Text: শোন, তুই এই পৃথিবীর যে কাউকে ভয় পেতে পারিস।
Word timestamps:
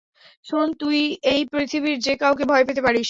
শোন, 0.45 0.67
তুই 0.73 0.97
এই 1.25 1.41
পৃথিবীর 1.51 1.97
যে 1.99 2.13
কাউকে 2.15 2.43
ভয় 2.45 2.63
পেতে 2.63 2.81
পারিস। 2.81 2.99